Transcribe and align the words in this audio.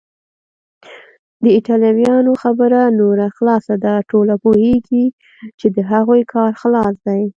د 1.43 1.45
ایټالویانو 1.55 2.31
خبره 2.41 2.81
نوره 2.99 3.27
خلاصه 3.37 3.75
ده، 3.83 3.93
ټوله 4.11 4.35
پوهیږي 4.43 5.05
چې 5.59 5.67
د 5.75 5.77
هغوی 5.91 6.21
کار 6.33 6.51
خلاص 6.61 6.95
دی. 7.07 7.21